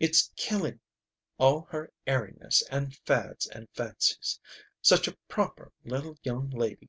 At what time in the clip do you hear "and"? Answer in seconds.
2.70-2.96, 3.46-3.68